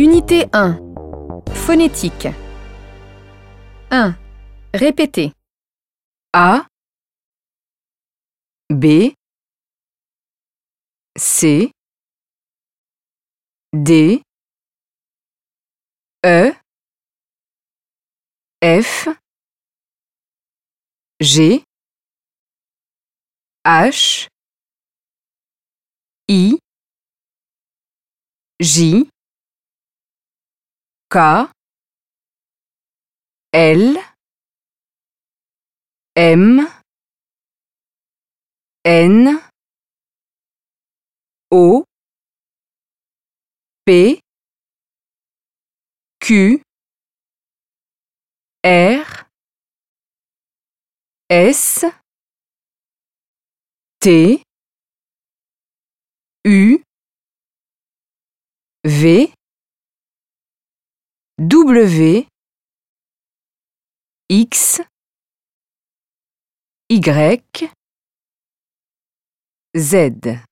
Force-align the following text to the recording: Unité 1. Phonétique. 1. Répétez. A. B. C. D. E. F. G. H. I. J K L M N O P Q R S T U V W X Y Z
Unité 0.00 0.46
1. 0.54 0.78
Phonétique. 1.54 2.28
1. 3.90 4.16
Répétez. 4.72 5.34
A. 6.32 6.66
B. 8.70 9.12
C. 11.18 11.70
D. 13.74 14.22
E. 16.24 16.54
F. 18.62 19.08
G. 21.20 21.62
H. 23.66 24.28
I. 26.26 26.58
J 28.60 29.10
K 31.10 31.50
L 33.52 33.96
M 36.16 36.68
N 38.84 39.40
O 41.50 41.84
P 43.84 44.20
Q 46.20 46.62
R 48.62 49.26
S 51.28 51.84
T 54.00 54.42
U 56.44 56.82
V 58.84 59.29
W 61.42 62.26
X 64.28 64.82
Y 66.90 67.70
Z 69.74 70.49